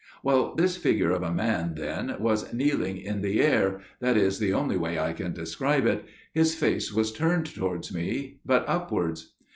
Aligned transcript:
"Well, 0.23 0.55
this 0.55 0.77
figure 0.77 1.11
of 1.11 1.21
a 1.21 1.31
man, 1.31 1.75
then, 1.75 2.15
was 2.17 2.51
kneeling 2.51 2.97
in 2.97 3.21
the 3.21 3.39
air, 3.39 3.81
that 3.99 4.17
is 4.17 4.39
the 4.39 4.51
only 4.51 4.75
way 4.75 4.97
I 4.97 5.13
can 5.13 5.31
describe 5.31 5.85
it––his 5.85 6.55
face 6.55 6.91
was 6.91 7.11
turned 7.13 7.45
towards 7.53 7.93
me, 7.93 8.39
but 8.43 8.67
upwards. 8.67 9.35